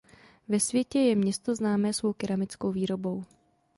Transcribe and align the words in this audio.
Ve 0.47 0.59
světě 0.59 0.99
je 0.99 1.15
město 1.15 1.55
známé 1.55 1.93
svou 1.93 2.13
keramickou 2.13 2.71
výrobou. 2.71 3.23